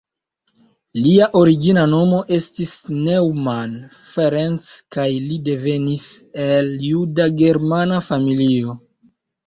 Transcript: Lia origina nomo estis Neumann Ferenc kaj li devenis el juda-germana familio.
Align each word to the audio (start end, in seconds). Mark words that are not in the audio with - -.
Lia 1.01 1.27
origina 1.41 1.83
nomo 1.91 2.21
estis 2.37 2.71
Neumann 3.09 3.77
Ferenc 4.07 4.73
kaj 4.99 5.07
li 5.29 5.41
devenis 5.53 6.11
el 6.51 6.77
juda-germana 6.91 8.07
familio. 8.13 8.81